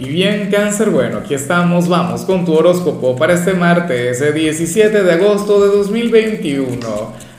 Y 0.00 0.08
bien, 0.08 0.50
cáncer, 0.50 0.88
bueno, 0.88 1.18
aquí 1.18 1.34
estamos, 1.34 1.86
vamos 1.86 2.22
con 2.22 2.46
tu 2.46 2.54
horóscopo 2.54 3.16
para 3.16 3.34
este 3.34 3.52
martes, 3.52 4.32
17 4.32 5.02
de 5.02 5.12
agosto 5.12 5.60
de 5.60 5.76
2021. 5.76 6.78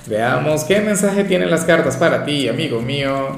Veamos 0.06 0.64
qué 0.66 0.80
mensaje 0.80 1.24
tienen 1.24 1.50
las 1.50 1.66
cartas 1.66 1.98
para 1.98 2.24
ti, 2.24 2.48
amigo 2.48 2.80
mío. 2.80 3.30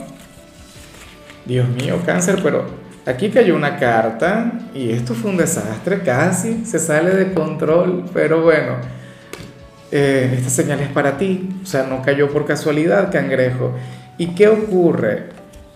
Dios 1.46 1.70
mío, 1.70 2.02
cáncer, 2.06 2.42
pero 2.44 2.66
aquí 3.06 3.30
cayó 3.30 3.56
una 3.56 3.78
carta 3.78 4.60
y 4.76 4.92
esto 4.92 5.14
fue 5.14 5.32
un 5.32 5.38
desastre, 5.38 6.02
casi 6.02 6.66
se 6.66 6.78
sale 6.78 7.12
de 7.12 7.34
control, 7.34 8.04
pero 8.14 8.42
bueno, 8.42 8.76
eh, 9.90 10.34
esta 10.38 10.50
señal 10.50 10.82
es 10.82 10.90
para 10.90 11.18
ti, 11.18 11.50
o 11.64 11.66
sea, 11.66 11.84
no 11.84 12.02
cayó 12.02 12.30
por 12.30 12.46
casualidad, 12.46 13.10
cangrejo. 13.10 13.74
¿Y 14.18 14.36
qué 14.36 14.50
ocurre? 14.50 15.32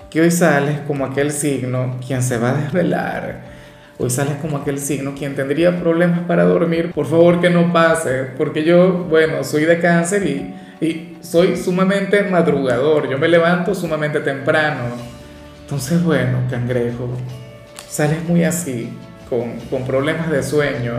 Que 0.10 0.22
hoy 0.22 0.32
sales 0.32 0.80
como 0.88 1.06
aquel 1.06 1.32
signo 1.32 1.98
quien 2.06 2.24
se 2.24 2.38
va 2.38 2.52
a 2.52 2.54
desvelar. 2.56 3.42
Hoy 4.00 4.10
sales 4.10 4.36
como 4.42 4.58
aquel 4.58 4.80
signo 4.80 5.16
quien 5.16 5.36
tendría 5.36 5.80
problemas 5.80 6.20
para 6.22 6.44
dormir. 6.44 6.92
Por 6.94 7.08
favor 7.08 7.42
que 7.42 7.50
no 7.50 7.74
pase, 7.74 8.28
porque 8.38 8.64
yo, 8.64 9.06
bueno, 9.10 9.44
soy 9.44 9.66
de 9.66 9.80
cáncer 9.80 10.26
y, 10.80 11.18
soy 11.22 11.58
sumamente 11.58 12.24
madrugador. 12.24 13.10
Yo 13.10 13.18
me 13.18 13.28
levanto 13.28 13.74
sumamente 13.74 14.20
temprano. 14.20 14.84
Entonces, 15.62 16.02
bueno, 16.04 16.38
cangrejo, 16.50 17.10
sales 17.90 18.24
muy 18.24 18.44
así, 18.44 18.94
con, 19.30 19.60
con 19.70 19.86
problemas 19.86 20.30
de 20.30 20.44
sueño. 20.44 20.94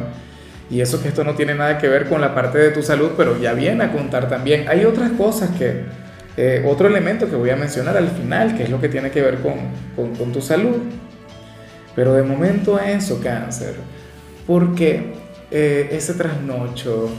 Y 0.68 0.82
eso 0.82 1.00
que 1.00 1.08
esto 1.08 1.24
no 1.24 1.34
tiene 1.34 1.54
nada 1.54 1.78
que 1.78 1.88
ver 1.88 2.08
con 2.08 2.20
la 2.20 2.34
parte 2.34 2.58
de 2.58 2.70
tu 2.70 2.82
salud, 2.82 3.12
pero 3.16 3.40
ya 3.40 3.54
viene 3.54 3.84
a 3.84 3.92
contar 3.92 4.28
también. 4.28 4.68
Hay 4.68 4.84
otras 4.84 5.12
cosas 5.12 5.50
que, 5.56 5.84
eh, 6.40 6.64
otro 6.64 6.86
elemento 6.86 7.28
que 7.28 7.36
voy 7.36 7.50
a 7.50 7.56
mencionar 7.56 7.96
al 7.96 8.08
final, 8.08 8.56
que 8.56 8.62
es 8.62 8.70
lo 8.70 8.80
que 8.80 8.88
tiene 8.88 9.10
que 9.10 9.20
ver 9.20 9.40
con, 9.40 9.54
con, 10.16 10.32
tu 10.32 10.40
salud. 10.40 10.76
Pero 11.96 12.14
de 12.14 12.22
momento 12.22 12.78
eso, 12.78 13.20
cáncer. 13.20 13.74
porque 14.46 15.14
eh, 15.50 15.88
ese 15.90 16.14
trasnocho? 16.14 17.10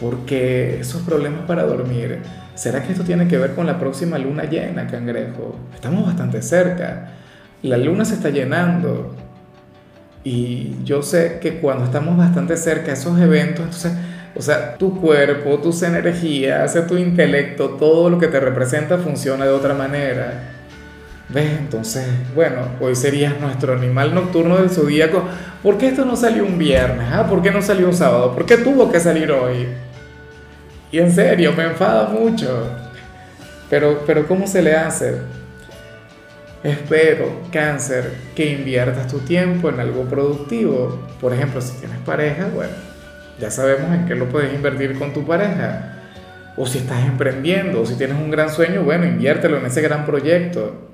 porque 0.00 0.80
esos 0.80 1.02
problemas 1.02 1.42
para 1.42 1.64
dormir? 1.64 2.20
¿Será 2.54 2.82
que 2.82 2.92
esto 2.92 3.04
tiene 3.04 3.28
que 3.28 3.38
ver 3.38 3.54
con 3.54 3.66
la 3.66 3.78
próxima 3.78 4.18
luna 4.18 4.44
llena, 4.44 4.86
cangrejo? 4.86 5.56
Estamos 5.74 6.06
bastante 6.06 6.42
cerca. 6.42 7.12
La 7.62 7.76
luna 7.76 8.04
se 8.04 8.14
está 8.14 8.30
llenando. 8.30 9.14
Y 10.24 10.76
yo 10.84 11.02
sé 11.02 11.38
que 11.40 11.60
cuando 11.60 11.84
estamos 11.84 12.16
bastante 12.16 12.56
cerca, 12.56 12.92
esos 12.92 13.18
eventos, 13.20 13.64
entonces 13.64 13.92
o 14.34 14.42
sea, 14.42 14.76
tu 14.76 15.00
cuerpo, 15.00 15.58
tus 15.58 15.82
energías, 15.82 16.76
tu 16.86 16.96
intelecto, 16.96 17.70
todo 17.70 18.08
lo 18.08 18.18
que 18.18 18.28
te 18.28 18.38
representa 18.38 18.98
funciona 18.98 19.44
de 19.44 19.50
otra 19.50 19.74
manera. 19.74 20.56
¿Ves? 21.28 21.58
Entonces, 21.58 22.06
bueno, 22.34 22.62
hoy 22.80 22.96
serías 22.96 23.38
nuestro 23.40 23.74
animal 23.74 24.14
nocturno 24.14 24.56
del 24.56 24.70
zodíaco. 24.70 25.24
¿Por 25.62 25.78
qué 25.78 25.88
esto 25.88 26.04
no 26.04 26.16
salió 26.16 26.44
un 26.44 26.58
viernes? 26.58 27.06
¿Ah? 27.12 27.26
¿Por 27.28 27.40
qué 27.42 27.50
no 27.50 27.62
salió 27.62 27.86
un 27.86 27.94
sábado? 27.94 28.34
¿Por 28.34 28.46
qué 28.46 28.56
tuvo 28.56 28.90
que 28.90 28.98
salir 28.98 29.30
hoy? 29.30 29.68
Y 30.90 30.98
en 30.98 31.12
serio, 31.12 31.52
me 31.56 31.64
enfada 31.64 32.08
mucho. 32.08 32.68
Pero, 33.68 34.02
pero 34.06 34.26
¿cómo 34.26 34.48
se 34.48 34.60
le 34.60 34.74
hace? 34.74 35.18
Espero, 36.64 37.42
cáncer, 37.52 38.12
que 38.34 38.52
inviertas 38.52 39.06
tu 39.06 39.20
tiempo 39.20 39.68
en 39.68 39.78
algo 39.78 40.02
productivo. 40.04 40.98
Por 41.20 41.32
ejemplo, 41.32 41.60
si 41.60 41.78
tienes 41.78 41.98
pareja, 41.98 42.48
bueno, 42.52 42.72
ya 43.40 43.50
sabemos 43.50 43.92
en 43.94 44.06
qué 44.06 44.14
lo 44.14 44.28
puedes 44.28 44.52
invertir 44.52 44.98
con 44.98 45.12
tu 45.12 45.24
pareja. 45.24 45.96
O 46.56 46.66
si 46.66 46.78
estás 46.78 47.04
emprendiendo, 47.06 47.80
o 47.80 47.86
si 47.86 47.94
tienes 47.94 48.16
un 48.16 48.30
gran 48.30 48.50
sueño, 48.50 48.82
bueno, 48.82 49.06
inviértelo 49.06 49.56
en 49.56 49.66
ese 49.66 49.80
gran 49.80 50.04
proyecto. 50.04 50.88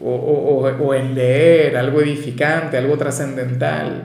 O, 0.00 0.10
o, 0.14 0.60
o 0.60 0.94
en 0.94 1.14
leer 1.14 1.76
algo 1.76 2.00
edificante, 2.00 2.76
algo 2.76 2.98
trascendental. 2.98 4.02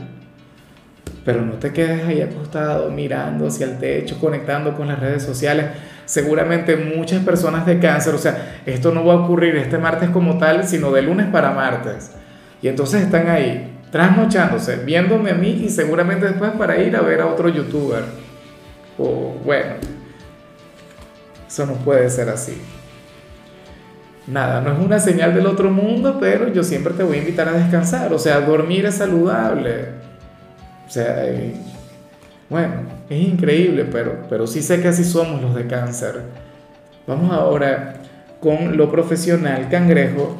Pero 1.25 1.41
no 1.41 1.53
te 1.53 1.73
quedes 1.73 2.05
ahí 2.05 2.21
acostado 2.21 2.89
mirando 2.91 3.47
hacia 3.47 3.65
el 3.65 3.77
techo, 3.77 4.17
conectando 4.19 4.75
con 4.75 4.87
las 4.87 4.99
redes 4.99 5.23
sociales. 5.23 5.65
Seguramente 6.05 6.75
muchas 6.75 7.23
personas 7.23 7.65
de 7.65 7.79
cáncer, 7.79 8.15
o 8.15 8.17
sea, 8.17 8.61
esto 8.65 8.91
no 8.91 9.05
va 9.05 9.13
a 9.13 9.17
ocurrir 9.17 9.55
este 9.57 9.77
martes 9.77 10.09
como 10.09 10.37
tal, 10.37 10.67
sino 10.67 10.91
de 10.91 11.01
lunes 11.01 11.27
para 11.27 11.51
martes. 11.51 12.11
Y 12.61 12.67
entonces 12.67 13.03
están 13.03 13.27
ahí 13.29 13.68
trasnochándose, 13.91 14.77
viéndome 14.77 15.31
a 15.31 15.35
mí 15.35 15.49
y 15.65 15.69
seguramente 15.69 16.27
después 16.27 16.51
para 16.51 16.77
ir 16.77 16.95
a 16.95 17.01
ver 17.01 17.21
a 17.21 17.27
otro 17.27 17.49
youtuber. 17.49 18.03
O 18.97 19.35
bueno, 19.43 19.75
eso 21.47 21.65
no 21.65 21.73
puede 21.73 22.09
ser 22.09 22.29
así. 22.29 22.61
Nada, 24.27 24.61
no 24.61 24.73
es 24.73 24.79
una 24.79 24.99
señal 24.99 25.33
del 25.33 25.47
otro 25.47 25.71
mundo, 25.71 26.17
pero 26.19 26.53
yo 26.53 26.63
siempre 26.63 26.93
te 26.93 27.01
voy 27.01 27.17
a 27.17 27.19
invitar 27.21 27.47
a 27.47 27.53
descansar. 27.53 28.13
O 28.13 28.19
sea, 28.19 28.41
dormir 28.41 28.85
es 28.85 28.95
saludable. 28.95 29.85
O 30.87 30.91
sea, 30.91 31.25
bueno, 32.49 32.73
es 33.09 33.27
increíble, 33.27 33.85
pero, 33.91 34.27
pero 34.29 34.45
sí 34.45 34.61
sé 34.61 34.81
que 34.81 34.89
así 34.89 35.03
somos 35.03 35.41
los 35.41 35.55
de 35.55 35.65
cáncer. 35.65 36.21
Vamos 37.07 37.31
ahora 37.31 37.95
con 38.39 38.77
lo 38.77 38.91
profesional, 38.91 39.67
cangrejo. 39.69 40.37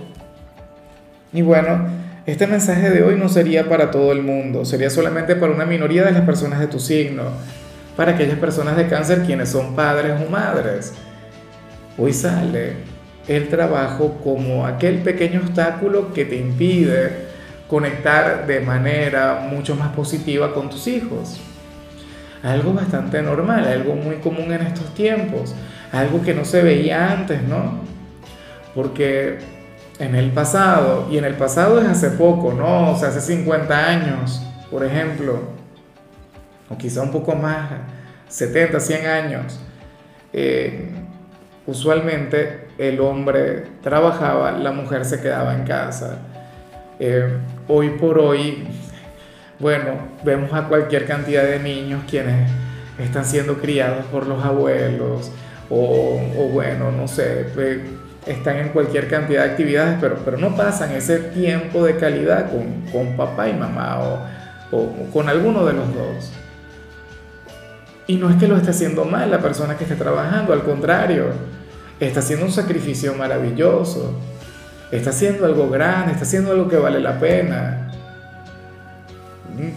Y 1.34 1.42
bueno, 1.42 1.88
este 2.26 2.48
mensaje 2.48 2.90
de 2.90 3.04
hoy 3.04 3.16
no 3.16 3.30
sería 3.30 3.70
para 3.70 3.92
todo 3.92 4.12
el 4.12 4.22
mundo, 4.22 4.66
sería 4.66 4.90
solamente 4.90 5.36
para 5.36 5.54
una 5.54 5.66
minoría 5.66 6.04
de 6.04 6.12
las 6.12 6.22
personas 6.22 6.60
de 6.60 6.68
tu 6.68 6.80
signo, 6.80 7.24
para 7.96 8.14
aquellas 8.14 8.38
personas 8.38 8.78
de 8.78 8.88
cáncer 8.88 9.24
quienes 9.26 9.50
son 9.50 9.76
padres 9.76 10.14
o 10.26 10.30
madres. 10.30 10.94
Hoy 11.98 12.14
sale 12.14 12.74
el 13.28 13.48
trabajo 13.48 14.20
como 14.24 14.66
aquel 14.66 15.00
pequeño 15.00 15.42
obstáculo 15.42 16.14
que 16.14 16.26
te 16.26 16.36
impide 16.38 17.30
conectar 17.68 18.48
de 18.48 18.62
manera 18.62 19.48
mucho 19.52 19.76
más 19.76 19.90
positiva 19.90 20.54
con 20.54 20.70
tus 20.70 20.88
hijos. 20.88 21.40
Algo 22.42 22.74
bastante 22.74 23.22
normal, 23.22 23.68
algo 23.68 23.96
muy 23.96 24.16
común 24.16 24.52
en 24.52 24.62
estos 24.62 24.94
tiempos, 24.94 25.54
algo 25.92 26.22
que 26.22 26.34
no 26.34 26.46
se 26.46 26.64
veía 26.64 27.12
antes, 27.12 27.44
¿no? 27.44 27.80
Porque 28.74 29.38
en 30.00 30.16
el 30.16 30.32
pasado, 30.32 31.08
y 31.12 31.18
en 31.18 31.26
el 31.26 31.36
pasado 31.36 31.80
es 31.80 31.88
hace 31.88 32.12
poco, 32.12 32.54
¿no? 32.54 32.92
O 32.92 32.98
sea, 32.98 33.10
hace 33.10 33.22
50 33.22 33.88
años, 33.88 34.42
por 34.72 34.86
ejemplo, 34.86 35.42
o 36.70 36.78
quizá 36.78 37.02
un 37.02 37.12
poco 37.12 37.36
más, 37.36 37.70
70, 38.30 38.80
100 38.80 39.06
años, 39.08 39.60
eh, 40.32 40.90
usualmente 41.66 42.70
el 42.78 43.02
hombre 43.02 43.66
trabajaba, 43.84 44.52
la 44.52 44.72
mujer 44.72 45.04
se 45.04 45.20
quedaba 45.20 45.54
en 45.54 45.64
casa. 45.66 46.20
Eh, 47.00 47.38
hoy 47.68 47.90
por 47.92 48.20
hoy, 48.20 48.68
bueno, 49.60 49.92
vemos 50.24 50.54
a 50.54 50.68
cualquier 50.68 51.06
cantidad 51.06 51.44
de 51.44 51.60
niños 51.60 52.04
quienes 52.10 52.50
están 52.98 53.26
siendo 53.26 53.56
criados 53.56 54.06
por 54.06 54.28
los 54.28 54.44
abuelos, 54.44 55.32
o, 55.70 56.50
bueno, 56.52 56.92
no 56.92 57.08
sé, 57.08 57.48
están 58.26 58.58
en 58.58 58.70
cualquier 58.70 59.08
cantidad 59.08 59.44
de 59.44 59.52
actividades, 59.52 59.98
pero, 60.00 60.18
pero 60.24 60.38
no 60.38 60.56
pasan 60.56 60.92
ese 60.92 61.20
tiempo 61.20 61.86
de 61.86 61.98
calidad 61.98 62.52
con, 62.52 62.92
con 62.92 63.16
papá 63.16 63.50
y 63.50 63.54
mamá 63.54 64.00
o, 64.00 64.20
o, 64.72 65.10
con 65.12 65.30
alguno 65.30 65.66
de 65.66 65.74
los 65.74 65.94
dos. 65.94 66.32
Y 68.08 68.16
no 68.16 68.30
es 68.30 68.38
que 68.38 68.48
lo 68.48 68.58
esté 68.58 68.72
haciendo 68.72 69.06
mal 69.06 69.30
la 69.30 69.40
persona 69.40 69.78
que 69.78 69.84
esté 69.84 69.96
trabajando, 69.96 70.54
al 70.54 70.64
contrario, 70.64 71.26
está 72.00 72.22
haciendo 72.22 72.46
un 72.46 72.52
sacrificio 72.52 73.14
maravilloso, 73.14 74.20
está 74.92 75.12
haciendo 75.12 75.46
algo 75.46 75.70
grande, 75.70 76.14
está 76.14 76.24
haciendo 76.24 76.52
algo 76.52 76.68
que 76.68 76.78
vale 76.78 77.00
la 77.00 77.20
pena. 77.20 77.86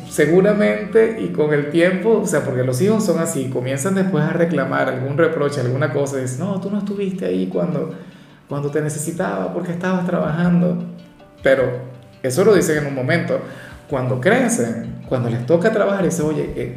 Seguramente 0.09 1.21
y 1.21 1.29
con 1.29 1.53
el 1.53 1.71
tiempo, 1.71 2.21
o 2.23 2.27
sea, 2.27 2.45
porque 2.45 2.63
los 2.63 2.81
hijos 2.81 3.05
son 3.05 3.19
así, 3.19 3.51
comienzan 3.51 3.97
después 3.97 4.25
a 4.25 4.33
reclamar 4.33 4.89
algún 4.89 5.19
reproche, 5.19 5.61
alguna 5.61 5.93
cosa, 5.93 6.19
y 6.19 6.23
dicen, 6.23 6.41
no, 6.41 6.61
tú 6.61 6.71
no 6.71 6.79
estuviste 6.79 7.27
ahí 7.27 7.49
cuando, 7.49 7.93
cuando 8.53 8.71
te 8.71 8.83
necesitaba 8.83 9.51
porque 9.55 9.73
estabas 9.73 10.05
trabajando. 10.05 10.77
Pero 11.43 11.73
eso 12.23 12.45
lo 12.45 12.55
dicen 12.55 12.83
en 12.83 12.87
un 12.89 12.95
momento. 12.95 13.41
Cuando 13.89 14.21
crecen, 14.21 14.97
cuando 15.09 15.31
les 15.31 15.47
toca 15.47 15.73
trabajar, 15.73 16.05
dicen, 16.05 16.27
oye, 16.27 16.77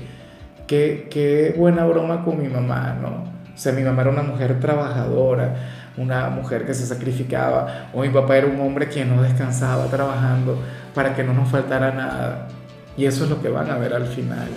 qué, 0.67 1.09
qué, 1.11 1.53
buena 1.57 1.83
broma 1.83 2.23
con 2.23 2.41
mi 2.41 2.47
mamá, 2.47 2.95
¿no? 3.01 3.25
O 3.53 3.57
sea, 3.57 3.73
mi 3.73 3.83
mamá 3.83 4.03
era 4.03 4.11
una 4.11 4.23
mujer 4.23 4.57
trabajadora, 4.61 5.53
una 5.97 6.29
mujer 6.29 6.65
que 6.65 6.73
se 6.73 6.85
sacrificaba, 6.85 7.89
o 7.93 8.03
mi 8.03 8.09
papá 8.09 8.37
era 8.37 8.47
un 8.47 8.61
hombre 8.61 8.87
quien 8.87 9.13
no 9.13 9.21
descansaba 9.21 9.87
trabajando 9.87 10.57
para 10.93 11.13
que 11.13 11.25
no 11.25 11.33
nos 11.33 11.49
faltara 11.49 11.91
nada. 11.91 12.47
Y 12.95 13.03
eso 13.03 13.25
es 13.25 13.29
lo 13.29 13.41
que 13.41 13.49
van 13.49 13.69
a 13.69 13.77
ver 13.77 13.93
al 13.93 14.07
final. 14.07 14.47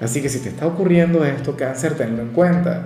Así 0.00 0.22
que 0.22 0.30
si 0.30 0.38
te 0.38 0.48
está 0.48 0.66
ocurriendo 0.66 1.22
esto, 1.22 1.54
cáncer, 1.54 1.98
tenlo 1.98 2.22
en 2.22 2.30
cuenta. 2.30 2.84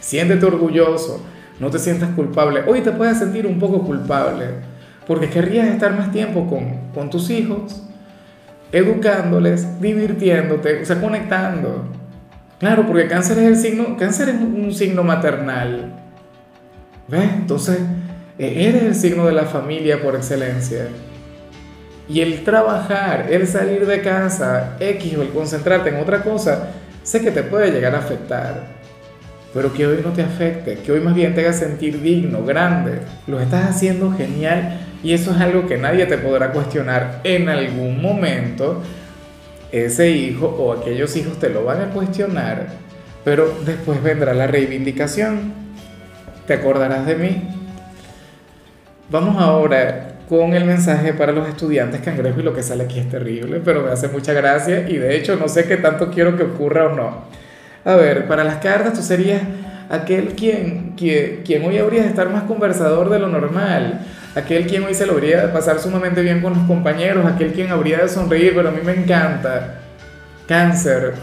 Siéntete 0.00 0.44
orgulloso, 0.44 1.24
no 1.60 1.70
te 1.70 1.78
sientas 1.78 2.10
culpable. 2.10 2.62
Hoy 2.66 2.80
te 2.80 2.92
puedes 2.92 3.18
sentir 3.18 3.46
un 3.46 3.58
poco 3.58 3.82
culpable 3.84 4.46
porque 5.06 5.28
querrías 5.28 5.68
estar 5.68 5.96
más 5.96 6.10
tiempo 6.10 6.48
con, 6.48 6.92
con 6.94 7.10
tus 7.10 7.30
hijos, 7.30 7.82
educándoles, 8.72 9.80
divirtiéndote, 9.80 10.82
o 10.82 10.84
sea, 10.84 11.00
conectando. 11.00 11.84
Claro, 12.58 12.86
porque 12.86 13.06
cáncer 13.06 13.38
es 13.38 13.44
el 13.44 13.56
signo, 13.56 13.96
cáncer 13.96 14.30
es 14.30 14.36
un 14.36 14.72
signo 14.72 15.02
maternal. 15.02 15.92
¿Ves? 17.08 17.30
Entonces, 17.34 17.78
e-, 18.38 18.68
eres 18.68 18.82
el 18.82 18.94
signo 18.94 19.26
de 19.26 19.32
la 19.32 19.44
familia 19.44 20.02
por 20.02 20.16
excelencia. 20.16 20.88
Y 22.08 22.20
el 22.20 22.44
trabajar, 22.44 23.26
el 23.30 23.46
salir 23.46 23.86
de 23.86 24.02
casa, 24.02 24.76
X 24.80 25.16
o 25.16 25.22
el 25.22 25.30
concentrarte 25.30 25.90
en 25.90 25.96
otra 25.96 26.22
cosa, 26.22 26.70
sé 27.02 27.20
que 27.20 27.30
te 27.30 27.42
puede 27.42 27.70
llegar 27.70 27.94
a 27.94 27.98
afectar. 27.98 28.73
Pero 29.54 29.72
que 29.72 29.86
hoy 29.86 30.00
no 30.04 30.10
te 30.12 30.22
afecte, 30.22 30.78
que 30.78 30.90
hoy 30.90 31.00
más 31.00 31.14
bien 31.14 31.32
te 31.34 31.42
haga 31.42 31.52
sentir 31.52 32.02
digno, 32.02 32.44
grande. 32.44 32.98
Lo 33.28 33.40
estás 33.40 33.70
haciendo 33.70 34.10
genial 34.10 34.80
y 35.04 35.12
eso 35.12 35.30
es 35.30 35.40
algo 35.40 35.66
que 35.66 35.78
nadie 35.78 36.06
te 36.06 36.18
podrá 36.18 36.50
cuestionar 36.50 37.20
en 37.22 37.48
algún 37.48 38.02
momento. 38.02 38.82
Ese 39.70 40.10
hijo 40.10 40.46
o 40.46 40.72
aquellos 40.72 41.14
hijos 41.16 41.38
te 41.38 41.50
lo 41.50 41.64
van 41.64 41.82
a 41.82 41.90
cuestionar, 41.90 42.66
pero 43.24 43.54
después 43.64 44.02
vendrá 44.02 44.34
la 44.34 44.48
reivindicación. 44.48 45.52
Te 46.48 46.54
acordarás 46.54 47.06
de 47.06 47.14
mí. 47.14 47.42
Vamos 49.10 49.40
ahora 49.40 50.16
con 50.28 50.54
el 50.54 50.64
mensaje 50.64 51.12
para 51.12 51.32
los 51.32 51.48
estudiantes 51.48 52.00
cangrejo 52.00 52.40
y 52.40 52.42
lo 52.42 52.54
que 52.54 52.62
sale 52.62 52.84
aquí 52.84 52.98
es 52.98 53.08
terrible, 53.08 53.60
pero 53.64 53.82
me 53.82 53.90
hace 53.90 54.08
mucha 54.08 54.32
gracia 54.32 54.88
y 54.88 54.96
de 54.96 55.16
hecho 55.16 55.36
no 55.36 55.48
sé 55.48 55.66
qué 55.66 55.76
tanto 55.76 56.10
quiero 56.10 56.36
que 56.36 56.42
ocurra 56.42 56.86
o 56.86 56.96
no. 56.96 57.43
A 57.84 57.94
ver, 57.96 58.26
para 58.26 58.44
las 58.44 58.56
cartas 58.56 58.94
tú 58.94 59.02
serías 59.02 59.42
aquel 59.90 60.28
quien, 60.34 60.94
quien, 60.96 61.42
quien 61.44 61.64
hoy 61.64 61.78
habría 61.78 62.02
de 62.02 62.08
estar 62.08 62.30
más 62.30 62.44
conversador 62.44 63.10
de 63.10 63.18
lo 63.18 63.28
normal, 63.28 64.00
aquel 64.34 64.66
quien 64.66 64.84
hoy 64.84 64.94
se 64.94 65.06
lo 65.06 65.12
habría 65.12 65.46
de 65.46 65.48
pasar 65.48 65.78
sumamente 65.78 66.22
bien 66.22 66.40
con 66.40 66.54
los 66.54 66.66
compañeros, 66.66 67.26
aquel 67.26 67.52
quien 67.52 67.70
habría 67.70 67.98
de 67.98 68.08
sonreír, 68.08 68.52
pero 68.54 68.68
a 68.68 68.72
mí 68.72 68.80
me 68.84 68.94
encanta. 68.94 69.80
Cáncer, 70.48 71.14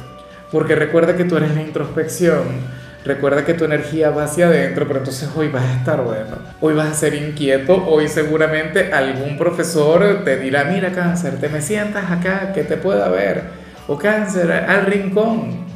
porque 0.52 0.76
recuerda 0.76 1.16
que 1.16 1.26
tú 1.26 1.38
eres 1.38 1.54
la 1.54 1.62
introspección 1.62 2.82
Recuerda 3.04 3.44
que 3.44 3.56
tu 3.56 3.66
energía 3.66 4.12
va 4.12 4.26
hacia 4.26 4.46
adentro, 4.46 4.86
pero 4.86 5.00
entonces 5.00 5.28
hoy 5.36 5.48
vas 5.48 5.64
a 5.64 5.74
estar 5.74 6.02
bueno. 6.04 6.38
Hoy 6.60 6.76
vas 6.76 6.88
a 6.88 6.94
ser 6.94 7.16
inquieto, 7.16 7.84
hoy 7.88 8.08
seguramente 8.08 8.94
algún 8.94 9.40
profesor 9.40 10.24
te 10.24 10.38
dirá, 10.38 10.66
mira 10.66 10.92
cáncer, 10.92 11.40
te 11.40 11.50
me 11.50 11.62
sientas 11.62 12.12
acá, 12.12 12.54
que 12.54 12.64
te 12.64 12.78
pueda 12.78 13.10
ver. 13.10 13.42
O 13.88 13.98
cáncer, 13.98 14.52
al 14.52 14.86
rincón. 14.86 15.71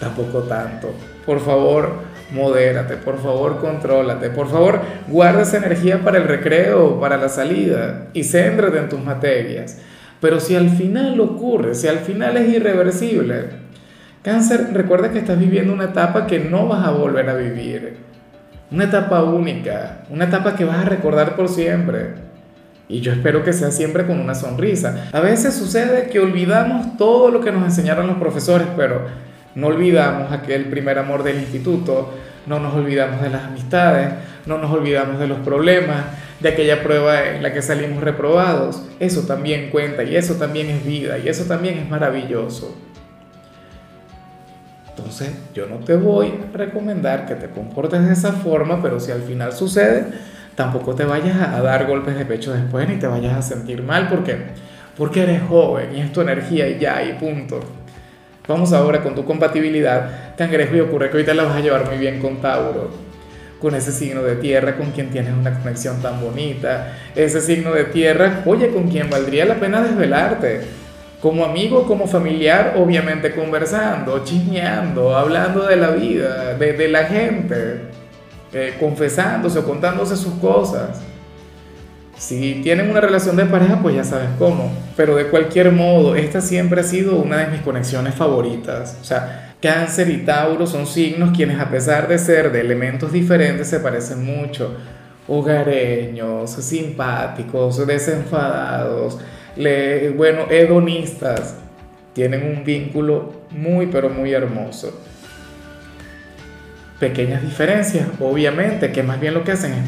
Tampoco 0.00 0.40
tanto. 0.40 0.92
Por 1.26 1.40
favor, 1.40 1.92
modérate, 2.32 2.96
por 2.96 3.20
favor, 3.20 3.60
contrólate, 3.60 4.30
por 4.30 4.48
favor, 4.48 4.80
guarda 5.08 5.42
esa 5.42 5.58
energía 5.58 6.02
para 6.04 6.18
el 6.18 6.24
recreo, 6.24 7.00
para 7.00 7.16
la 7.16 7.28
salida 7.28 8.08
y 8.12 8.24
céntrate 8.24 8.78
en 8.78 8.88
tus 8.88 9.00
materias. 9.00 9.78
Pero 10.20 10.40
si 10.40 10.56
al 10.56 10.70
final 10.70 11.18
ocurre, 11.20 11.74
si 11.74 11.88
al 11.88 11.98
final 11.98 12.36
es 12.36 12.48
irreversible, 12.48 13.68
Cáncer, 14.22 14.70
recuerda 14.72 15.12
que 15.12 15.20
estás 15.20 15.38
viviendo 15.38 15.72
una 15.72 15.84
etapa 15.84 16.26
que 16.26 16.40
no 16.40 16.66
vas 16.66 16.86
a 16.86 16.90
volver 16.90 17.30
a 17.30 17.34
vivir. 17.34 17.96
Una 18.70 18.84
etapa 18.84 19.22
única, 19.22 20.02
una 20.10 20.24
etapa 20.24 20.56
que 20.56 20.64
vas 20.64 20.78
a 20.78 20.88
recordar 20.88 21.36
por 21.36 21.48
siempre. 21.48 22.14
Y 22.88 23.00
yo 23.00 23.12
espero 23.12 23.44
que 23.44 23.52
sea 23.52 23.70
siempre 23.70 24.06
con 24.06 24.18
una 24.18 24.34
sonrisa. 24.34 25.08
A 25.12 25.20
veces 25.20 25.54
sucede 25.54 26.10
que 26.10 26.18
olvidamos 26.18 26.96
todo 26.96 27.30
lo 27.30 27.40
que 27.40 27.52
nos 27.52 27.62
enseñaron 27.62 28.08
los 28.08 28.16
profesores, 28.16 28.66
pero 28.76 29.02
no 29.58 29.66
olvidamos 29.66 30.30
aquel 30.30 30.66
primer 30.66 30.98
amor 30.98 31.24
del 31.24 31.40
instituto, 31.40 32.14
no 32.46 32.60
nos 32.60 32.74
olvidamos 32.74 33.20
de 33.20 33.28
las 33.28 33.42
amistades, 33.42 34.12
no 34.46 34.56
nos 34.56 34.70
olvidamos 34.70 35.18
de 35.18 35.26
los 35.26 35.40
problemas, 35.40 36.04
de 36.38 36.50
aquella 36.50 36.80
prueba 36.82 37.26
en 37.30 37.42
la 37.42 37.52
que 37.52 37.60
salimos 37.60 38.02
reprobados. 38.02 38.84
Eso 39.00 39.22
también 39.22 39.70
cuenta 39.70 40.04
y 40.04 40.14
eso 40.14 40.34
también 40.34 40.70
es 40.70 40.86
vida 40.86 41.18
y 41.18 41.28
eso 41.28 41.44
también 41.44 41.78
es 41.78 41.90
maravilloso. 41.90 42.72
Entonces, 44.96 45.32
yo 45.54 45.66
no 45.66 45.78
te 45.78 45.96
voy 45.96 46.28
a 46.28 46.56
recomendar 46.56 47.26
que 47.26 47.34
te 47.34 47.50
comportes 47.50 48.06
de 48.06 48.12
esa 48.12 48.32
forma, 48.32 48.80
pero 48.80 49.00
si 49.00 49.10
al 49.10 49.22
final 49.22 49.52
sucede, 49.52 50.06
tampoco 50.54 50.94
te 50.94 51.04
vayas 51.04 51.36
a 51.36 51.60
dar 51.62 51.86
golpes 51.86 52.16
de 52.16 52.24
pecho 52.24 52.52
después 52.52 52.88
ni 52.88 52.96
te 52.96 53.08
vayas 53.08 53.36
a 53.36 53.42
sentir 53.42 53.82
mal 53.82 54.08
porque 54.08 54.36
porque 54.96 55.22
eres 55.22 55.42
joven 55.42 55.94
y 55.94 56.00
es 56.00 56.12
tu 56.12 56.20
energía 56.20 56.68
y 56.68 56.78
ya 56.78 57.02
y 57.02 57.12
punto. 57.14 57.60
Vamos 58.48 58.72
ahora 58.72 59.02
con 59.02 59.14
tu 59.14 59.26
compatibilidad, 59.26 60.34
cangrejo, 60.34 60.74
y 60.74 60.80
ocurre 60.80 61.10
que 61.10 61.22
te 61.22 61.34
la 61.34 61.42
vas 61.42 61.56
a 61.56 61.60
llevar 61.60 61.84
muy 61.84 61.98
bien 61.98 62.18
con 62.18 62.40
Tauro, 62.40 62.90
con 63.60 63.74
ese 63.74 63.92
signo 63.92 64.22
de 64.22 64.36
tierra 64.36 64.78
con 64.78 64.90
quien 64.92 65.10
tienes 65.10 65.34
una 65.34 65.58
conexión 65.58 66.00
tan 66.00 66.18
bonita, 66.18 66.96
ese 67.14 67.42
signo 67.42 67.72
de 67.72 67.84
tierra, 67.84 68.42
oye, 68.46 68.70
con 68.70 68.88
quien 68.88 69.10
valdría 69.10 69.44
la 69.44 69.56
pena 69.56 69.82
desvelarte. 69.82 70.62
Como 71.20 71.44
amigo, 71.44 71.86
como 71.86 72.06
familiar, 72.06 72.74
obviamente 72.78 73.34
conversando, 73.34 74.24
chismeando, 74.24 75.14
hablando 75.14 75.66
de 75.66 75.76
la 75.76 75.90
vida, 75.90 76.54
de, 76.54 76.88
la 76.88 77.04
gente, 77.04 77.80
eh, 78.54 78.76
confesándose 78.80 79.58
o 79.58 79.64
contándose 79.64 80.16
sus 80.16 80.34
cosas. 80.34 81.02
Si 82.18 82.60
tienen 82.62 82.90
una 82.90 83.00
relación 83.00 83.36
de 83.36 83.46
pareja, 83.46 83.80
pues 83.80 83.94
ya 83.94 84.04
sabes 84.04 84.28
cómo. 84.38 84.72
Pero 84.96 85.16
de 85.16 85.28
cualquier 85.28 85.72
modo, 85.72 86.16
esta 86.16 86.40
siempre 86.40 86.80
ha 86.80 86.84
sido 86.84 87.16
una 87.16 87.38
de 87.38 87.46
mis 87.46 87.60
conexiones 87.60 88.14
favoritas. 88.14 88.98
O 89.00 89.04
sea, 89.04 89.54
cáncer 89.62 90.10
y 90.10 90.18
Tauro 90.18 90.66
son 90.66 90.86
signos 90.86 91.30
quienes 91.36 91.60
a 91.60 91.70
pesar 91.70 92.08
de 92.08 92.18
ser 92.18 92.52
de 92.52 92.60
elementos 92.60 93.12
diferentes 93.12 93.68
se 93.68 93.80
parecen 93.80 94.24
mucho. 94.24 94.74
Hogareños, 95.28 96.50
simpáticos, 96.50 97.86
desenfadados 97.86 99.18
bueno, 100.16 100.46
hedonistas, 100.50 101.56
tienen 102.12 102.44
un 102.44 102.64
vínculo 102.64 103.32
muy, 103.50 103.86
pero 103.86 104.08
muy 104.08 104.32
hermoso. 104.32 105.00
Pequeñas 107.00 107.42
diferencias, 107.42 108.08
obviamente, 108.18 108.90
que 108.90 109.04
más 109.04 109.20
bien 109.20 109.34
lo 109.34 109.44
que 109.44 109.52
hacen 109.52 109.72
es 109.72 109.84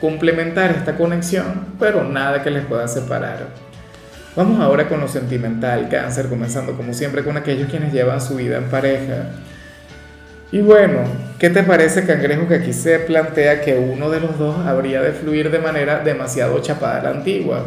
complementar 0.00 0.70
esta 0.70 0.96
conexión, 0.96 1.66
pero 1.78 2.04
nada 2.04 2.42
que 2.42 2.50
les 2.50 2.64
pueda 2.64 2.88
separar. 2.88 3.48
Vamos 4.34 4.60
ahora 4.60 4.88
con 4.88 5.00
lo 5.00 5.06
sentimental, 5.06 5.88
cáncer, 5.88 6.28
comenzando 6.28 6.72
como 6.72 6.94
siempre 6.94 7.22
con 7.22 7.36
aquellos 7.36 7.68
quienes 7.68 7.92
llevan 7.92 8.20
su 8.20 8.36
vida 8.36 8.56
en 8.56 8.64
pareja. 8.64 9.26
Y 10.50 10.60
bueno, 10.60 11.00
¿qué 11.38 11.50
te 11.50 11.62
parece, 11.64 12.06
cangrejo, 12.06 12.48
que 12.48 12.54
aquí 12.54 12.72
se 12.72 12.98
plantea 13.00 13.60
que 13.60 13.76
uno 13.76 14.10
de 14.10 14.20
los 14.20 14.38
dos 14.38 14.56
habría 14.66 15.02
de 15.02 15.12
fluir 15.12 15.50
de 15.50 15.58
manera 15.58 15.98
demasiado 15.98 16.58
chapada 16.60 17.00
a 17.00 17.02
la 17.02 17.10
antigua? 17.10 17.66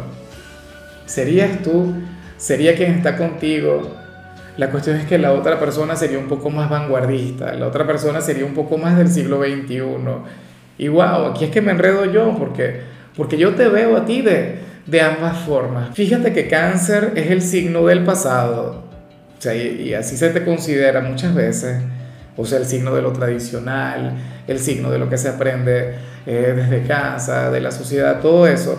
¿Serías 1.06 1.62
tú? 1.62 1.94
¿Sería 2.36 2.74
quien 2.74 2.92
está 2.92 3.16
contigo? 3.16 3.96
La 4.58 4.70
cuestión 4.70 4.96
es 4.96 5.06
que 5.06 5.18
la 5.18 5.32
otra 5.32 5.58
persona 5.58 5.96
sería 5.96 6.18
un 6.18 6.26
poco 6.26 6.50
más 6.50 6.68
vanguardista, 6.68 7.54
la 7.54 7.68
otra 7.68 7.86
persona 7.86 8.20
sería 8.20 8.44
un 8.44 8.54
poco 8.54 8.76
más 8.76 8.98
del 8.98 9.08
siglo 9.08 9.40
XXI. 9.40 9.82
Y 10.78 10.88
wow, 10.88 11.26
aquí 11.30 11.44
es 11.44 11.50
que 11.50 11.62
me 11.62 11.70
enredo 11.70 12.04
yo 12.04 12.36
porque, 12.36 12.80
porque 13.16 13.38
yo 13.38 13.54
te 13.54 13.68
veo 13.68 13.96
a 13.96 14.04
ti 14.04 14.20
de, 14.20 14.58
de 14.84 15.00
ambas 15.00 15.38
formas. 15.38 15.94
Fíjate 15.94 16.32
que 16.32 16.48
cáncer 16.48 17.12
es 17.14 17.30
el 17.30 17.40
signo 17.40 17.86
del 17.86 18.04
pasado, 18.04 18.82
o 19.38 19.40
sea, 19.40 19.54
y, 19.54 19.94
así 19.94 20.16
se 20.16 20.30
te 20.30 20.44
considera 20.44 21.00
muchas 21.02 21.34
veces. 21.34 21.80
O 22.36 22.44
sea, 22.44 22.58
el 22.58 22.66
signo 22.66 22.94
de 22.94 23.02
lo 23.02 23.12
tradicional, 23.12 24.16
el 24.48 24.58
signo 24.58 24.90
de 24.90 24.98
lo 24.98 25.08
que 25.08 25.18
se 25.18 25.28
aprende 25.28 25.94
eh, 26.26 26.52
desde 26.56 26.82
casa, 26.82 27.50
de 27.50 27.60
la 27.60 27.70
sociedad, 27.70 28.20
todo 28.20 28.46
eso. 28.48 28.76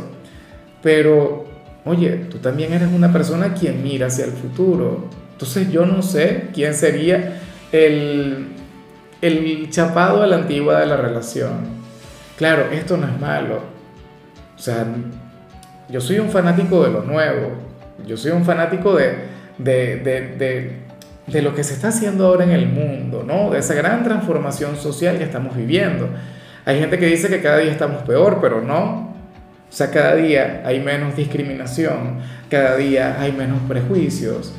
Pero 0.84 1.46
oye, 1.86 2.26
tú 2.30 2.40
también 2.40 2.74
eres 2.74 2.90
una 2.94 3.12
persona 3.14 3.54
quien 3.54 3.82
mira 3.82 4.08
hacia 4.08 4.26
el 4.26 4.32
futuro. 4.32 5.08
Entonces 5.40 5.72
yo 5.72 5.86
no 5.86 6.02
sé 6.02 6.50
quién 6.54 6.74
sería 6.74 7.40
el, 7.72 8.48
el 9.22 9.70
chapado 9.70 10.22
a 10.22 10.28
la 10.28 10.36
antigua 10.36 10.82
de 10.82 10.86
la 10.86 10.98
relación. 10.98 11.80
Claro, 12.38 12.66
esto 12.74 12.98
no 12.98 13.08
es 13.08 13.18
malo. 13.22 13.62
O 14.54 14.60
sea, 14.60 14.86
yo 15.88 16.02
soy 16.02 16.20
un 16.20 16.30
fanático 16.30 16.84
de 16.84 16.92
lo 16.92 17.04
nuevo. 17.04 17.54
Yo 18.06 18.18
soy 18.18 18.32
un 18.32 18.44
fanático 18.44 18.98
de, 18.98 19.16
de, 19.58 19.96
de, 20.02 20.74
de 21.26 21.42
lo 21.42 21.56
que 21.56 21.64
se 21.64 21.76
está 21.76 21.88
haciendo 21.88 22.28
ahora 22.28 22.44
en 22.44 22.52
el 22.52 22.68
mundo, 22.68 23.24
¿no? 23.26 23.50
De 23.50 23.60
esa 23.60 23.76
gran 23.76 24.04
transformación 24.04 24.76
social 24.76 25.18
que 25.18 25.24
estamos 25.24 25.56
viviendo. 25.56 26.10
Hay 26.66 26.82
gente 26.82 27.00
que 27.00 27.06
dice 27.06 27.30
que 27.30 27.42
cada 27.42 27.60
día 27.60 27.72
estamos 27.72 28.04
peor, 28.04 28.40
pero 28.42 28.60
no. 28.60 29.16
O 29.70 29.72
sea, 29.72 29.90
cada 29.90 30.16
día 30.16 30.64
hay 30.66 30.82
menos 30.82 31.16
discriminación, 31.16 32.18
cada 32.50 32.76
día 32.76 33.22
hay 33.22 33.32
menos 33.32 33.60
prejuicios, 33.70 34.54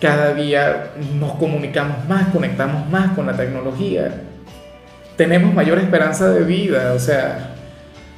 cada 0.00 0.34
día 0.34 0.90
nos 1.18 1.32
comunicamos 1.34 2.06
más, 2.08 2.28
conectamos 2.28 2.88
más 2.90 3.14
con 3.14 3.26
la 3.26 3.36
tecnología, 3.36 4.22
tenemos 5.16 5.54
mayor 5.54 5.78
esperanza 5.78 6.28
de 6.30 6.44
vida, 6.44 6.92
o 6.94 6.98
sea, 6.98 7.54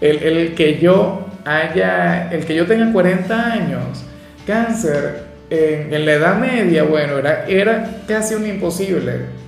el, 0.00 0.22
el 0.22 0.54
que 0.54 0.78
yo 0.78 1.26
haya, 1.44 2.30
el 2.30 2.44
que 2.44 2.54
yo 2.54 2.66
tenga 2.66 2.92
40 2.92 3.52
años, 3.52 4.04
cáncer, 4.46 5.28
en, 5.50 5.92
en 5.94 6.04
la 6.04 6.12
edad 6.12 6.38
media, 6.38 6.82
bueno, 6.82 7.18
era, 7.18 7.46
era 7.46 8.02
casi 8.06 8.34
un 8.34 8.46
imposible. 8.46 9.38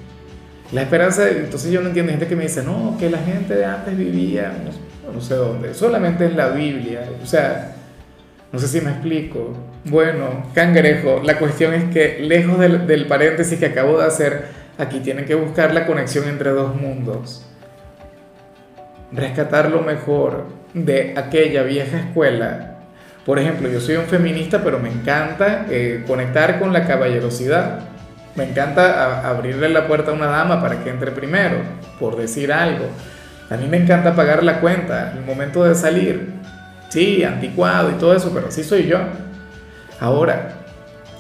La 0.73 0.83
esperanza, 0.83 1.29
entonces 1.29 1.73
yo 1.73 1.81
no 1.81 1.89
entiendo 1.89 2.13
gente 2.13 2.29
que 2.29 2.37
me 2.37 2.45
dice, 2.45 2.63
no, 2.63 2.97
que 2.99 3.11
la 3.11 3.19
gente 3.19 3.55
de 3.55 3.65
antes 3.65 3.97
vivía, 3.97 4.53
no 5.13 5.21
sé 5.21 5.35
dónde, 5.35 5.75
solamente 5.75 6.27
en 6.27 6.37
la 6.37 6.51
Biblia, 6.51 7.03
o 7.21 7.27
sea, 7.27 7.75
no 8.53 8.59
sé 8.59 8.69
si 8.69 8.81
me 8.81 8.91
explico. 8.91 9.55
Bueno, 9.85 10.45
cangrejo, 10.55 11.23
la 11.25 11.39
cuestión 11.39 11.73
es 11.73 11.85
que 11.85 12.19
lejos 12.21 12.59
del, 12.59 13.07
paréntesis 13.07 13.59
que 13.59 13.67
acabo 13.67 13.99
de 13.99 14.07
hacer, 14.07 14.45
aquí 14.77 15.01
tienen 15.01 15.25
que 15.25 15.35
buscar 15.35 15.73
la 15.73 15.87
conexión 15.87 16.29
entre 16.29 16.51
dos 16.51 16.75
mundos. 16.75 17.47
Rescatar 19.11 19.71
lo 19.71 19.81
mejor 19.81 20.49
de 20.75 21.15
aquella 21.17 21.63
vieja 21.63 21.99
escuela, 21.99 22.67
Por 23.25 23.39
ejemplo, 23.39 23.69
yo 23.69 23.81
soy 23.81 23.97
un 23.97 24.07
feminista, 24.07 24.63
pero 24.65 24.79
me 24.79 24.91
encanta 24.91 25.67
eh, 25.71 26.05
conectar 26.07 26.59
con 26.59 26.73
la 26.73 26.87
caballerosidad. 26.87 27.81
Me 28.35 28.45
encanta 28.45 29.29
abrirle 29.29 29.69
la 29.69 29.87
puerta 29.87 30.11
a 30.11 30.15
una 30.15 30.27
dama 30.27 30.61
para 30.61 30.83
que 30.83 30.91
entre 30.91 31.11
primero, 31.11 31.57
por 31.99 32.17
decir 32.17 32.51
algo. 32.51 32.87
A 33.51 33.57
mí 33.57 33.67
me 33.69 33.77
encanta 33.77 34.17
pagar 34.17 34.43
la 34.43 34.61
cuenta 34.61 35.13
en 35.13 35.19
el 35.19 35.25
momento 35.25 35.65
de 35.65 35.75
salir. 35.75 36.33
Sí, 36.89 37.23
anticuado 37.23 37.91
y 37.91 37.95
todo 37.95 38.15
eso, 38.17 38.33
pero 38.33 38.49
así 38.49 38.65
soy 38.65 38.87
yo. 38.87 38.99
Ahora, 40.01 40.53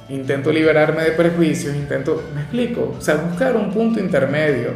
intento 0.09 0.51
liberarme 0.51 1.05
de 1.05 1.13
prejuicios, 1.13 1.75
intento, 1.77 2.25
me 2.35 2.41
explico, 2.41 2.97
o 2.99 3.01
sea, 3.01 3.17
buscar 3.17 3.55
un 3.55 3.71
punto 3.71 4.01
intermedio. 4.01 4.71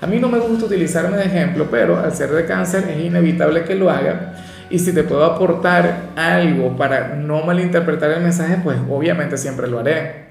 A 0.00 0.06
mí 0.06 0.20
no 0.20 0.28
me 0.28 0.38
gusta 0.38 0.66
utilizarme 0.66 1.16
de 1.16 1.24
ejemplo, 1.24 1.66
pero 1.68 1.98
al 1.98 2.14
ser 2.14 2.30
de 2.30 2.46
cáncer 2.46 2.88
es 2.88 3.04
inevitable 3.04 3.64
que 3.64 3.74
lo 3.74 3.90
haga. 3.90 4.34
Y 4.70 4.78
si 4.78 4.92
te 4.92 5.02
puedo 5.02 5.24
aportar 5.24 6.10
algo 6.14 6.76
para 6.76 7.16
no 7.16 7.42
malinterpretar 7.42 8.12
el 8.12 8.22
mensaje, 8.22 8.58
pues 8.62 8.78
obviamente 8.88 9.36
siempre 9.36 9.66
lo 9.66 9.80
haré. 9.80 10.28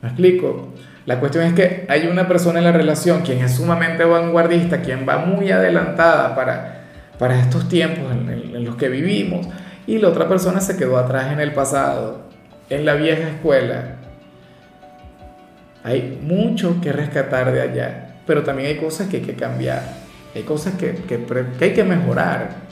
¿Me 0.00 0.08
explico? 0.10 0.68
La 1.06 1.18
cuestión 1.18 1.44
es 1.44 1.54
que 1.54 1.86
hay 1.88 2.06
una 2.06 2.28
persona 2.28 2.58
en 2.58 2.64
la 2.64 2.72
relación 2.72 3.22
quien 3.22 3.38
es 3.38 3.56
sumamente 3.56 4.04
vanguardista, 4.04 4.80
quien 4.80 5.08
va 5.08 5.18
muy 5.18 5.50
adelantada 5.50 6.36
para, 6.36 6.84
para 7.18 7.40
estos 7.40 7.68
tiempos 7.68 8.12
en, 8.12 8.28
en 8.28 8.64
los 8.64 8.76
que 8.76 8.88
vivimos, 8.88 9.48
y 9.86 9.98
la 9.98 10.08
otra 10.08 10.28
persona 10.28 10.60
se 10.60 10.76
quedó 10.76 10.98
atrás 10.98 11.32
en 11.32 11.40
el 11.40 11.52
pasado, 11.52 12.22
en 12.68 12.84
la 12.84 12.94
vieja 12.94 13.28
escuela. 13.28 13.96
Hay 15.84 16.18
mucho 16.20 16.80
que 16.80 16.92
rescatar 16.92 17.52
de 17.52 17.60
allá, 17.62 18.16
pero 18.26 18.42
también 18.42 18.68
hay 18.68 18.76
cosas 18.76 19.08
que 19.08 19.18
hay 19.18 19.22
que 19.22 19.34
cambiar, 19.34 19.82
hay 20.34 20.42
cosas 20.42 20.74
que, 20.74 20.94
que, 20.94 21.24
hay 21.60 21.72
que 21.72 21.84
mejorar. 21.84 22.66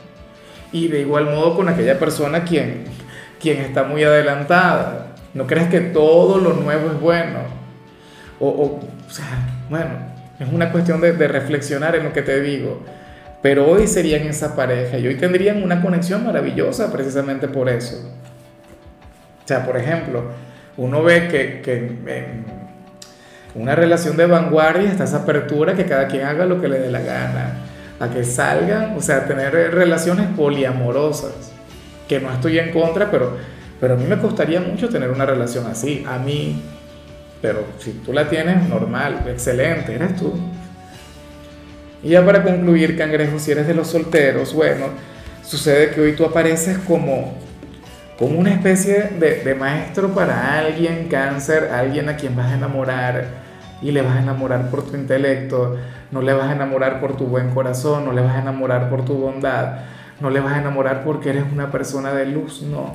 Y 0.72 0.88
de 0.88 1.00
igual 1.02 1.26
modo 1.26 1.54
con 1.54 1.68
aquella 1.68 2.00
persona 2.00 2.42
quien, 2.42 2.84
quien 3.40 3.58
está 3.58 3.84
muy 3.84 4.02
adelantada. 4.02 5.14
No 5.32 5.46
creas 5.46 5.68
que 5.68 5.80
todo 5.80 6.38
lo 6.38 6.54
nuevo 6.54 6.90
es 6.90 7.00
bueno. 7.00 7.38
O, 8.40 8.48
o, 8.48 8.80
sea, 9.08 9.24
bueno, 9.70 9.92
es 10.40 10.52
una 10.52 10.72
cuestión 10.72 11.00
de 11.00 11.28
reflexionar 11.28 11.94
en 11.94 12.04
lo 12.04 12.12
que 12.12 12.22
te 12.22 12.40
digo. 12.40 12.82
Pero 13.44 13.68
hoy 13.70 13.86
serían 13.86 14.22
esa 14.22 14.56
pareja 14.56 14.96
y 14.96 15.06
hoy 15.06 15.16
tendrían 15.16 15.62
una 15.62 15.82
conexión 15.82 16.24
maravillosa 16.24 16.90
precisamente 16.90 17.46
por 17.46 17.68
eso. 17.68 17.96
O 19.44 19.46
sea, 19.46 19.66
por 19.66 19.76
ejemplo, 19.76 20.22
uno 20.78 21.02
ve 21.02 21.28
que, 21.28 21.60
que 21.60 21.76
en 21.76 22.46
una 23.54 23.74
relación 23.74 24.16
de 24.16 24.24
vanguardia 24.24 24.90
está 24.90 25.04
esa 25.04 25.18
apertura 25.18 25.74
que 25.74 25.84
cada 25.84 26.08
quien 26.08 26.24
haga 26.24 26.46
lo 26.46 26.58
que 26.58 26.68
le 26.68 26.78
dé 26.78 26.90
la 26.90 27.00
gana 27.00 27.56
a 28.00 28.08
que 28.08 28.24
salgan, 28.24 28.96
o 28.96 29.02
sea, 29.02 29.26
tener 29.26 29.52
relaciones 29.74 30.26
poliamorosas, 30.34 31.52
que 32.08 32.20
no 32.20 32.32
estoy 32.32 32.58
en 32.58 32.72
contra, 32.72 33.10
pero, 33.10 33.36
pero 33.78 33.92
a 33.92 33.96
mí 33.98 34.06
me 34.08 34.16
costaría 34.16 34.62
mucho 34.62 34.88
tener 34.88 35.10
una 35.10 35.26
relación 35.26 35.66
así, 35.66 36.02
a 36.08 36.18
mí, 36.18 36.62
pero 37.42 37.62
si 37.76 37.90
tú 37.92 38.14
la 38.14 38.26
tienes, 38.26 38.66
normal, 38.70 39.26
excelente, 39.28 39.94
eres 39.94 40.16
tú. 40.16 40.32
Y 42.04 42.10
ya 42.10 42.24
para 42.24 42.42
concluir, 42.42 42.98
cangrejo, 42.98 43.38
si 43.38 43.50
eres 43.50 43.66
de 43.66 43.72
los 43.72 43.88
solteros, 43.88 44.52
bueno, 44.52 44.86
sucede 45.42 45.90
que 45.90 46.02
hoy 46.02 46.12
tú 46.12 46.26
apareces 46.26 46.76
como, 46.78 47.32
como 48.18 48.38
una 48.38 48.52
especie 48.52 49.10
de, 49.18 49.42
de 49.42 49.54
maestro 49.54 50.14
para 50.14 50.58
alguien, 50.58 51.08
cáncer, 51.08 51.70
alguien 51.72 52.10
a 52.10 52.16
quien 52.16 52.36
vas 52.36 52.52
a 52.52 52.56
enamorar, 52.56 53.24
y 53.80 53.90
le 53.90 54.02
vas 54.02 54.16
a 54.16 54.20
enamorar 54.20 54.70
por 54.70 54.82
tu 54.84 54.96
intelecto, 54.96 55.76
no 56.10 56.20
le 56.20 56.34
vas 56.34 56.48
a 56.48 56.52
enamorar 56.52 57.00
por 57.00 57.16
tu 57.16 57.26
buen 57.26 57.50
corazón, 57.50 58.04
no 58.04 58.12
le 58.12 58.20
vas 58.20 58.36
a 58.36 58.40
enamorar 58.40 58.90
por 58.90 59.04
tu 59.04 59.14
bondad, 59.14 59.78
no 60.20 60.30
le 60.30 60.40
vas 60.40 60.52
a 60.52 60.60
enamorar 60.60 61.04
porque 61.04 61.30
eres 61.30 61.44
una 61.52 61.70
persona 61.70 62.12
de 62.12 62.26
luz, 62.26 62.62
no. 62.62 62.94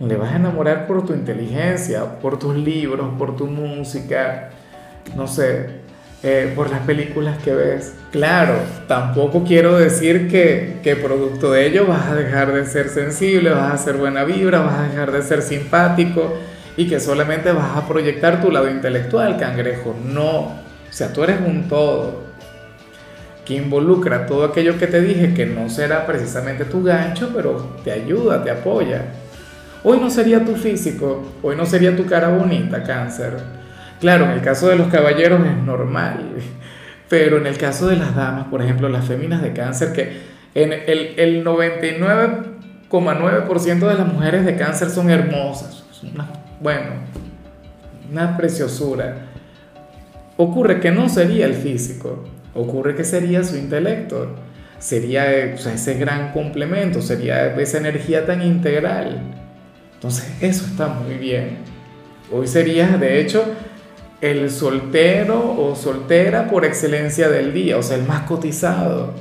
Le 0.00 0.16
vas 0.16 0.32
a 0.32 0.36
enamorar 0.36 0.86
por 0.86 1.06
tu 1.06 1.14
inteligencia, 1.14 2.18
por 2.20 2.38
tus 2.38 2.54
libros, 2.54 3.10
por 3.18 3.36
tu 3.36 3.46
música, 3.46 4.50
no 5.14 5.26
sé, 5.26 5.85
eh, 6.22 6.52
por 6.54 6.70
las 6.70 6.80
películas 6.80 7.38
que 7.42 7.52
ves. 7.52 7.94
Claro, 8.10 8.54
tampoco 8.88 9.44
quiero 9.44 9.76
decir 9.76 10.28
que, 10.28 10.80
que 10.82 10.96
producto 10.96 11.52
de 11.52 11.66
ello 11.66 11.86
vas 11.86 12.06
a 12.08 12.14
dejar 12.14 12.52
de 12.52 12.64
ser 12.64 12.88
sensible, 12.88 13.50
vas 13.50 13.74
a 13.74 13.78
ser 13.78 13.96
buena 13.96 14.24
vibra, 14.24 14.60
vas 14.60 14.80
a 14.80 14.82
dejar 14.88 15.12
de 15.12 15.22
ser 15.22 15.42
simpático 15.42 16.34
y 16.76 16.88
que 16.88 17.00
solamente 17.00 17.52
vas 17.52 17.76
a 17.76 17.86
proyectar 17.86 18.40
tu 18.40 18.50
lado 18.50 18.70
intelectual, 18.70 19.38
cangrejo. 19.38 19.94
No, 20.04 20.38
o 20.38 20.52
sea, 20.90 21.12
tú 21.12 21.24
eres 21.24 21.40
un 21.40 21.68
todo 21.68 22.26
que 23.46 23.54
involucra 23.54 24.26
todo 24.26 24.44
aquello 24.44 24.76
que 24.76 24.88
te 24.88 25.00
dije 25.00 25.32
que 25.32 25.46
no 25.46 25.70
será 25.70 26.04
precisamente 26.04 26.64
tu 26.64 26.82
gancho, 26.82 27.30
pero 27.34 27.76
te 27.84 27.92
ayuda, 27.92 28.42
te 28.42 28.50
apoya. 28.50 29.02
Hoy 29.84 30.00
no 30.00 30.10
sería 30.10 30.44
tu 30.44 30.56
físico, 30.56 31.22
hoy 31.42 31.54
no 31.54 31.64
sería 31.64 31.96
tu 31.96 32.04
cara 32.06 32.28
bonita, 32.28 32.82
cáncer. 32.82 33.34
Claro, 34.00 34.24
en 34.26 34.32
el 34.32 34.42
caso 34.42 34.68
de 34.68 34.76
los 34.76 34.88
caballeros 34.88 35.40
es 35.46 35.56
normal, 35.64 36.34
pero 37.08 37.38
en 37.38 37.46
el 37.46 37.56
caso 37.56 37.88
de 37.88 37.96
las 37.96 38.14
damas, 38.14 38.48
por 38.48 38.60
ejemplo, 38.62 38.88
las 38.88 39.06
féminas 39.06 39.42
de 39.42 39.52
cáncer, 39.52 39.92
que 39.92 40.36
en 40.54 40.72
el, 40.72 41.18
el 41.18 41.44
99,9% 41.44 43.88
de 43.88 43.94
las 43.94 44.12
mujeres 44.12 44.44
de 44.44 44.56
cáncer 44.56 44.90
son 44.90 45.10
hermosas, 45.10 45.84
son 45.90 46.12
bueno, 46.60 46.90
una 48.10 48.36
preciosura. 48.36 49.28
Ocurre 50.36 50.80
que 50.80 50.90
no 50.90 51.08
sería 51.08 51.46
el 51.46 51.54
físico, 51.54 52.24
ocurre 52.54 52.94
que 52.94 53.04
sería 53.04 53.42
su 53.44 53.56
intelecto, 53.56 54.36
sería 54.78 55.32
ese 55.32 55.94
gran 55.94 56.32
complemento, 56.32 57.00
sería 57.00 57.54
esa 57.56 57.78
energía 57.78 58.26
tan 58.26 58.42
integral. 58.42 59.22
Entonces, 59.94 60.30
eso 60.40 60.66
está 60.66 60.88
muy 60.88 61.14
bien. 61.14 61.58
Hoy 62.30 62.46
serías, 62.46 63.00
de 63.00 63.20
hecho, 63.20 63.44
el 64.20 64.50
soltero 64.50 65.56
o 65.58 65.74
soltera 65.76 66.48
por 66.48 66.64
excelencia 66.64 67.28
del 67.28 67.52
día, 67.52 67.76
o 67.76 67.82
sea, 67.82 67.96
el 67.96 68.04
más 68.04 68.22
cotizado. 68.22 69.12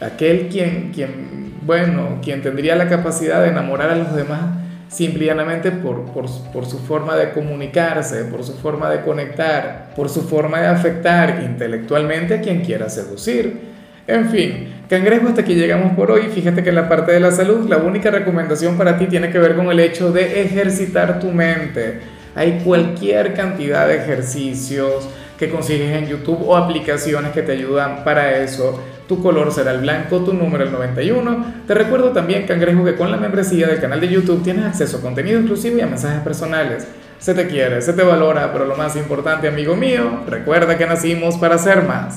Aquel 0.00 0.48
quien, 0.48 0.90
quien, 0.92 1.54
bueno, 1.62 2.18
quien 2.22 2.42
tendría 2.42 2.76
la 2.76 2.88
capacidad 2.88 3.42
de 3.42 3.48
enamorar 3.48 3.90
a 3.90 3.96
los 3.96 4.14
demás 4.14 4.40
simplemente 4.88 5.72
por, 5.72 6.04
por, 6.12 6.26
por, 6.52 6.66
su 6.66 6.78
forma 6.78 7.16
de 7.16 7.32
comunicarse, 7.32 8.24
por 8.24 8.44
su 8.44 8.54
forma 8.54 8.90
de 8.90 9.00
conectar, 9.00 9.90
por 9.96 10.08
su 10.08 10.22
forma 10.22 10.60
de 10.60 10.68
afectar 10.68 11.42
intelectualmente 11.44 12.34
a 12.34 12.40
quien 12.40 12.60
quiera 12.60 12.88
seducir. 12.88 13.74
En 14.06 14.28
fin, 14.28 14.68
cangrejo, 14.88 15.28
hasta 15.28 15.40
aquí 15.40 15.54
llegamos 15.54 15.96
por 15.96 16.10
hoy. 16.10 16.28
Fíjate 16.32 16.62
que 16.62 16.68
en 16.68 16.74
la 16.76 16.88
parte 16.88 17.12
de 17.12 17.20
la 17.20 17.32
salud, 17.32 17.68
la 17.68 17.78
única 17.78 18.10
recomendación 18.10 18.76
para 18.76 18.98
ti 18.98 19.06
tiene 19.06 19.30
que 19.30 19.38
ver 19.38 19.56
con 19.56 19.66
el 19.68 19.80
hecho 19.80 20.12
de 20.12 20.42
ejercitar 20.42 21.18
tu 21.18 21.28
mente. 21.28 22.00
Hay 22.34 22.60
cualquier 22.64 23.34
cantidad 23.34 23.86
de 23.86 23.96
ejercicios 23.96 25.08
que 25.38 25.50
consigues 25.50 25.96
en 25.96 26.06
YouTube 26.06 26.42
o 26.46 26.56
aplicaciones 26.56 27.32
que 27.32 27.42
te 27.42 27.52
ayudan 27.52 28.04
para 28.04 28.38
eso 28.38 28.80
tu 29.08 29.22
color 29.22 29.52
será 29.52 29.72
el 29.72 29.80
blanco, 29.80 30.20
tu 30.20 30.32
número 30.32 30.64
el 30.64 30.72
91. 30.72 31.54
Te 31.66 31.74
recuerdo 31.74 32.10
también, 32.10 32.46
cangrejo, 32.46 32.84
que 32.84 32.94
con 32.94 33.10
la 33.10 33.18
membresía 33.18 33.66
del 33.66 33.80
canal 33.80 34.00
de 34.00 34.08
YouTube 34.08 34.42
tienes 34.42 34.64
acceso 34.64 34.98
a 34.98 35.00
contenido 35.02 35.38
exclusivo 35.38 35.76
y 35.78 35.82
a 35.82 35.86
mensajes 35.86 36.22
personales. 36.22 36.86
Se 37.18 37.34
te 37.34 37.46
quiere, 37.46 37.80
se 37.82 37.92
te 37.92 38.02
valora, 38.02 38.50
pero 38.52 38.64
lo 38.64 38.76
más 38.76 38.96
importante, 38.96 39.48
amigo 39.48 39.76
mío, 39.76 40.20
recuerda 40.26 40.78
que 40.78 40.86
nacimos 40.86 41.36
para 41.36 41.58
ser 41.58 41.82
más. 41.82 42.12